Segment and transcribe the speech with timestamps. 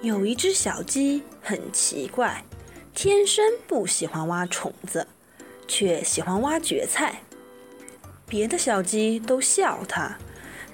[0.00, 2.44] 有一只小鸡很奇怪，
[2.94, 5.04] 天生不喜欢挖虫子，
[5.66, 7.20] 却喜欢挖蕨菜。
[8.28, 10.16] 别的小鸡都笑它，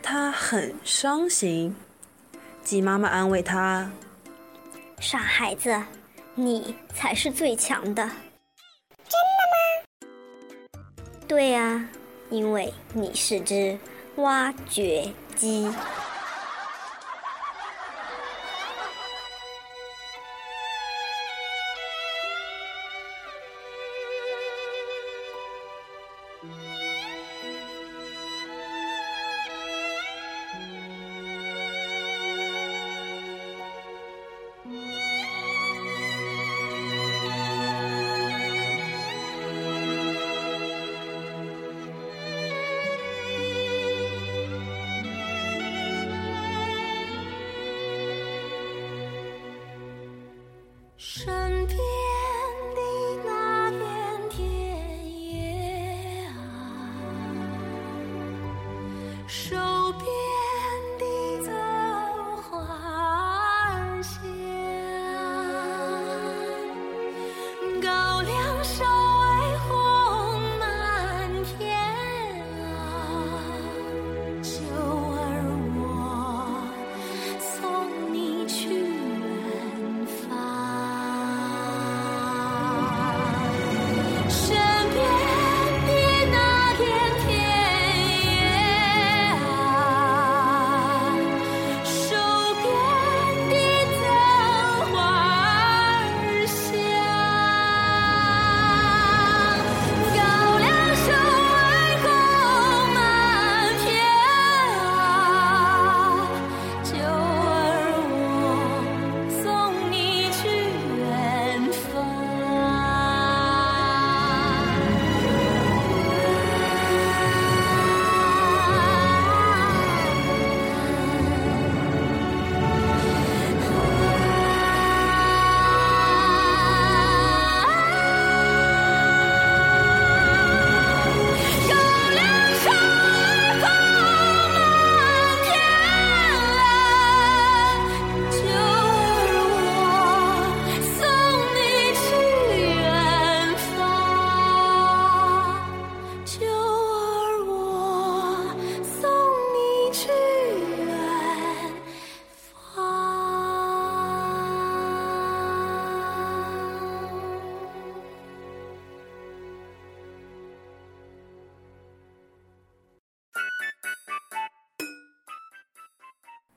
[0.02, 1.74] 它很伤心。
[2.62, 3.90] 鸡妈妈安慰它
[5.00, 5.82] ：“傻孩子，
[6.34, 8.02] 你才是最强的。”
[9.08, 10.84] 真的吗？
[11.26, 11.88] 对呀，
[12.28, 13.78] 因为你是只
[14.16, 15.72] 挖掘机。
[51.04, 51.43] 山。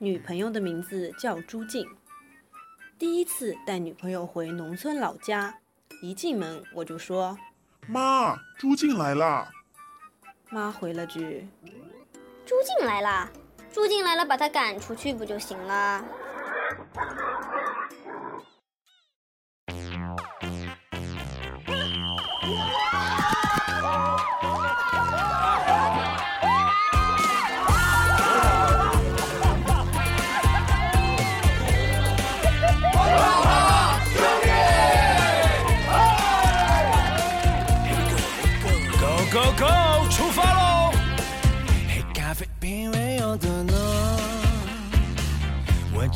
[0.07, 1.85] 女朋友的名字叫朱静。
[2.97, 5.53] 第一次带女朋友回农村老家，
[6.01, 7.37] 一进门我就说
[7.89, 9.49] ：“妈，朱静来了。”
[10.49, 11.45] 妈回了句
[12.47, 13.29] ：“朱静来了，
[13.69, 16.05] 朱静来了，把她赶出去不就行了？”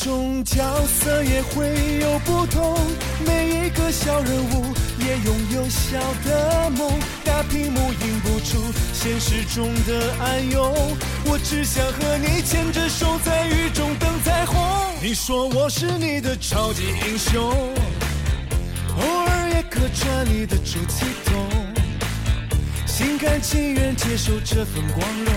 [0.00, 2.74] 电影中角色也会有不同，
[3.26, 6.90] 每一个小人物也拥有小的梦。
[7.22, 8.58] 大屏幕映不出
[8.94, 10.96] 现实中的暗涌，
[11.26, 14.58] 我只想和你牵着手在雨中等彩虹。
[15.02, 17.42] 你说我是你的超级英雄，
[18.96, 21.46] 偶尔也客串你的出气筒。
[22.86, 25.34] 心甘情愿接受这份光荣，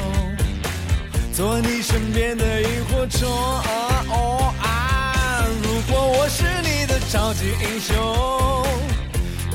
[1.34, 3.30] 做你身边的萤火虫。
[7.14, 8.66] 超级英雄，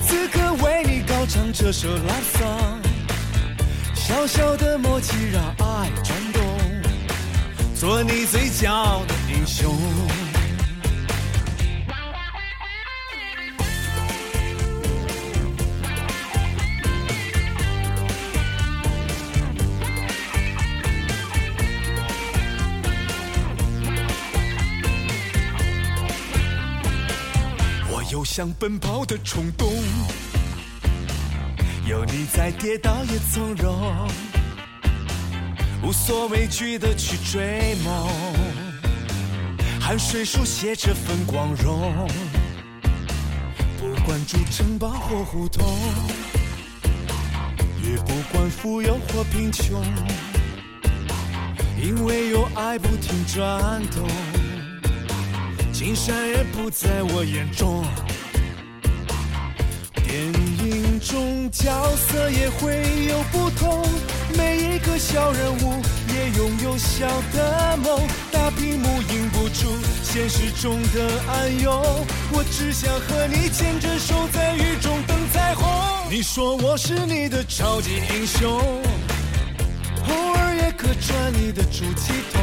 [0.06, 2.78] 此刻为你高唱这首 love song，
[3.96, 6.40] 小小的默契让爱转动，
[7.74, 9.76] 做你最骄傲的英雄。
[28.18, 29.72] 有想奔跑的冲动。
[31.86, 34.08] 有你在，跌倒也从容，
[35.84, 38.08] 无所畏惧的去追梦，
[39.80, 42.08] 汗水书写这份光荣。
[43.78, 45.64] 不管住城堡或胡同，
[47.84, 49.80] 也不管富有或贫穷，
[51.80, 54.08] 因为有爱不停转动，
[55.78, 57.84] 金山也不在我眼中。
[59.94, 60.24] 电
[60.66, 63.86] 影中角色也会有不同，
[64.36, 67.96] 每一个小人物也拥有小的梦。
[68.32, 69.68] 大屏幕映不出
[70.02, 71.80] 现实中的暗涌，
[72.32, 75.64] 我只想和你牵着手在雨中等彩虹。
[76.10, 78.50] 你说我是你的超级英雄，
[80.08, 82.42] 偶尔也客串你的出气筒，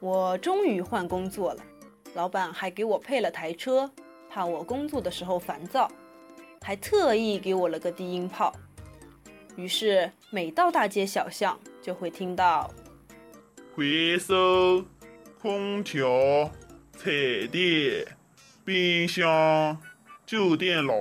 [0.00, 1.62] 我终于换工作了，
[2.14, 3.88] 老板还给我配了台车，
[4.28, 5.88] 怕我工作的时候烦躁，
[6.60, 8.52] 还特意给我了个低音炮。
[9.54, 12.68] 于是每到大街小巷，就会听到
[13.74, 14.84] 回收、
[15.40, 16.50] 空调、
[16.94, 18.06] 彩电、
[18.66, 19.78] 冰箱、
[20.26, 20.94] 旧电脑。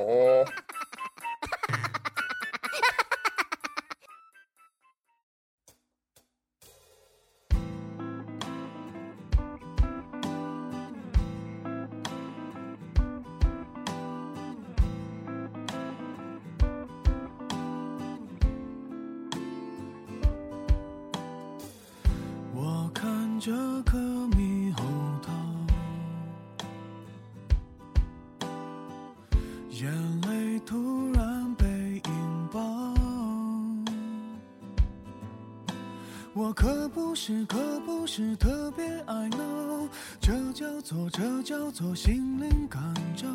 [36.54, 39.88] 可不是，可不是特别爱闹，
[40.20, 42.82] 这叫做，这叫做心灵感
[43.16, 43.28] 召，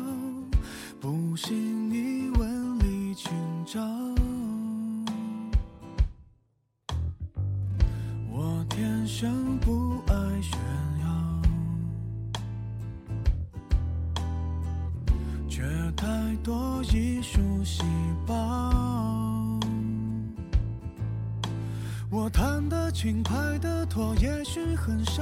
[22.09, 25.21] 我弹得轻，拍得拖，也许很少，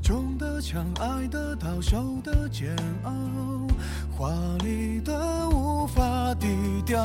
[0.00, 3.10] 中的枪，爱得到，受的煎熬，
[4.16, 4.30] 华
[4.62, 6.46] 丽的无法低
[6.86, 7.04] 调。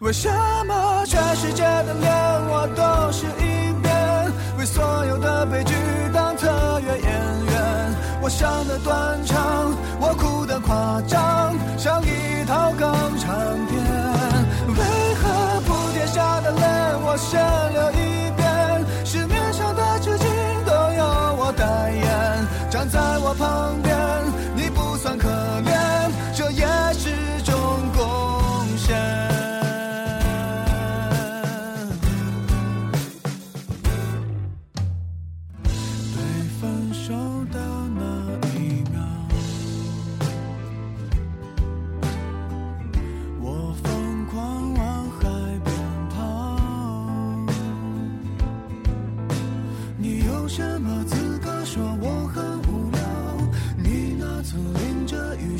[0.00, 0.28] 为什
[0.66, 2.12] 么全世界的脸
[2.48, 4.32] 我都是一遍？
[4.58, 5.72] 为所有的悲剧
[6.12, 7.94] 当特约演员？
[8.20, 11.54] 我伤的断肠，我哭的夸张，
[17.18, 17.55] show.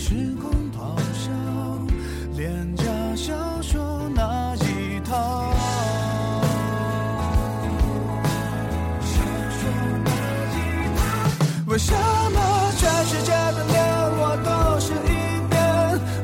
[0.08, 1.26] 时空咆哮，
[2.36, 2.84] 廉价
[3.16, 5.52] 小说那一套。
[11.66, 12.38] 为什么
[12.78, 13.75] 全世界的脸
[14.18, 14.48] 我都
[14.78, 15.12] 是一
[15.50, 15.58] 遍？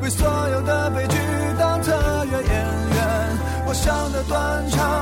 [0.00, 1.16] 为所有的悲剧
[1.58, 1.90] 当特
[2.26, 2.52] 约演
[2.94, 3.02] 员？
[3.66, 5.01] 我伤的断肠，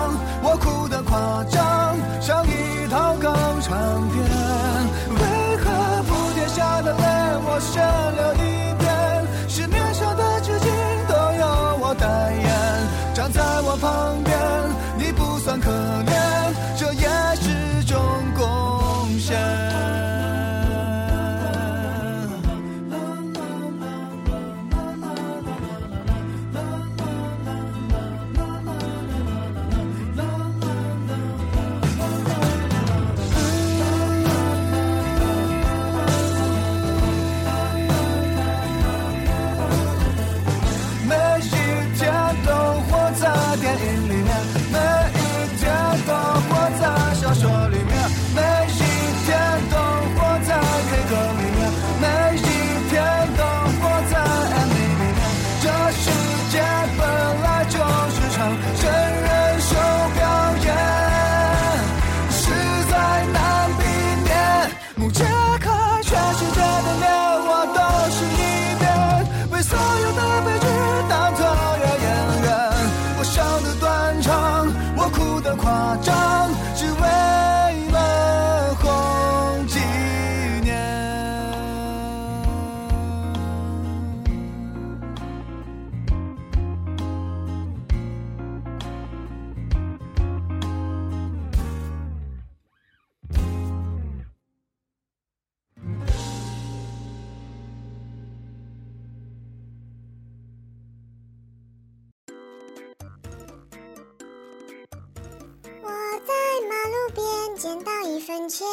[107.61, 108.67] 捡到一分钱，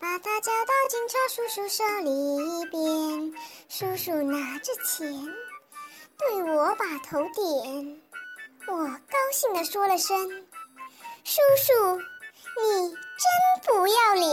[0.00, 3.34] 把它交到警察叔叔手里边。
[3.68, 5.12] 叔叔拿着钱，
[6.16, 8.00] 对我把头点。
[8.66, 10.26] 我高兴地说了声
[11.22, 11.98] ：“叔叔，
[12.56, 13.26] 你真
[13.66, 14.26] 不要脸。”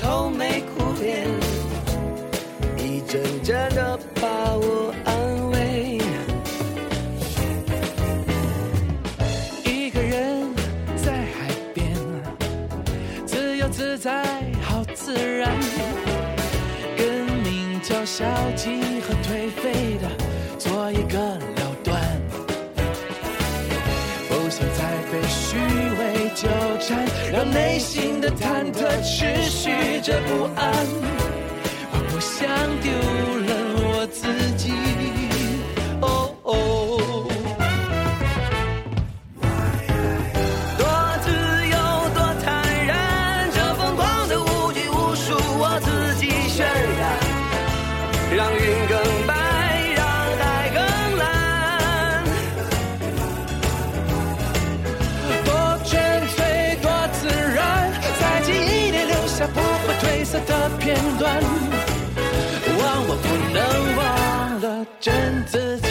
[0.00, 1.26] 愁眉苦脸，
[2.76, 5.98] 一阵阵的把我安慰。
[9.64, 10.54] 一个人
[10.94, 11.96] 在海边，
[13.26, 14.24] 自由自在，
[14.62, 15.52] 好自然。
[16.96, 18.24] 跟名叫消
[18.54, 20.08] 极和颓废的
[20.60, 22.00] 做一个了断，
[24.28, 24.78] 不想再
[25.10, 25.87] 被虚伪
[26.40, 26.46] 纠
[26.78, 30.72] 缠，让内心的忐忑持续着不安。
[31.90, 32.48] 我不想
[32.80, 32.92] 丢
[33.42, 33.50] 了
[33.82, 34.70] 我自己。
[36.00, 36.54] 哦哦。
[40.78, 40.80] 多
[41.24, 41.26] 自
[41.72, 41.76] 由，
[42.14, 42.46] 多坦
[42.86, 46.62] 然，这疯狂的无拘无束，我自己渲
[47.00, 47.02] 染，
[48.36, 48.94] 让云更
[49.26, 49.34] 白，
[60.46, 61.42] 的片段，
[62.78, 63.58] 忘我不能
[63.96, 65.88] 忘了真自己。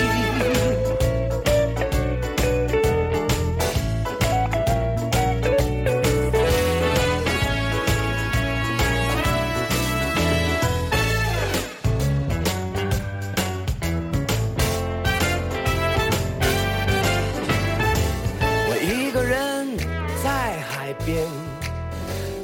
[18.69, 19.77] 我一个人
[20.23, 20.27] 在
[20.69, 21.25] 海边，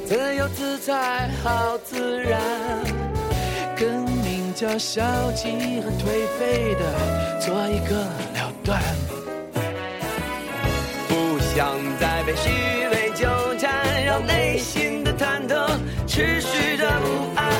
[0.06, 2.40] 自由自在，好自然。
[3.76, 5.48] 跟名叫消极
[5.80, 6.04] 和颓
[6.38, 7.96] 废的做一个
[8.34, 8.80] 了断，
[11.08, 12.48] 不想再被虚
[12.92, 13.26] 伪纠
[13.58, 15.66] 缠，让内心的忐忑
[16.06, 17.50] 持续着不安，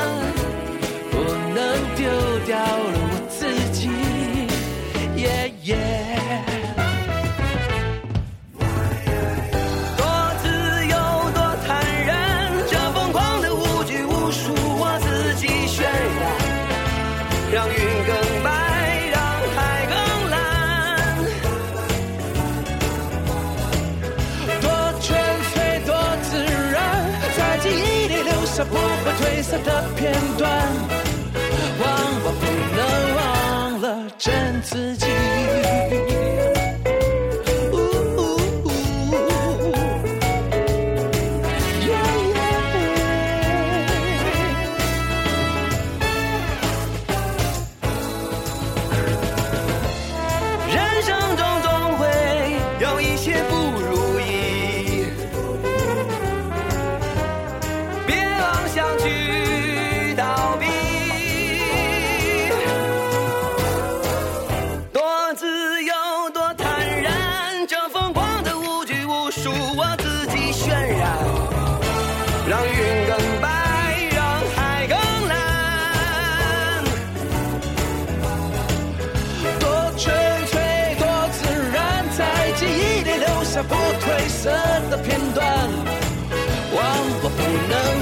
[1.11, 1.19] 不
[1.53, 1.59] 能
[1.97, 2.09] 丢
[2.47, 3.89] 掉了我自己。
[5.17, 6.24] 耶耶。
[29.45, 30.94] 色的片段，
[72.47, 72.73] 让云
[73.07, 73.49] 更白，
[74.15, 74.23] 让
[74.55, 74.97] 海更
[75.29, 75.35] 蓝，
[79.59, 80.15] 多纯
[80.47, 81.39] 粹，多自
[81.73, 84.51] 然，在记忆里留下不褪色
[84.91, 85.47] 的片段，
[86.75, 86.79] 忘
[87.23, 87.94] 我不能。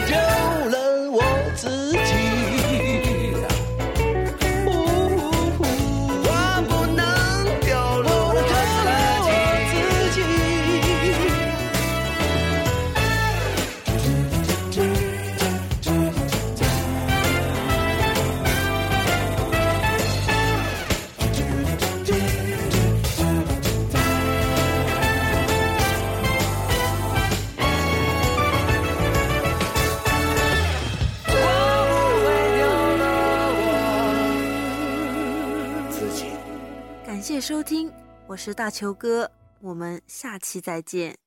[38.32, 41.18] 我是大球哥我们下期再见。